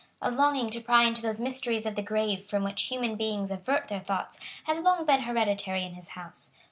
A 0.19 0.31
longing 0.31 0.71
to 0.71 0.81
pry 0.81 1.03
into 1.05 1.21
those 1.21 1.39
mysteries 1.39 1.85
of 1.85 1.95
the 1.95 2.01
grave 2.01 2.41
from 2.43 2.63
which 2.63 2.81
human 2.89 3.15
beings 3.17 3.51
avert 3.51 3.87
their 3.87 3.99
thoughts 3.99 4.39
had 4.63 4.81
long 4.81 5.05
been 5.05 5.21
hereditary 5.21 5.85
in 5.85 5.93
his 5.93 6.07
house. 6.17 6.49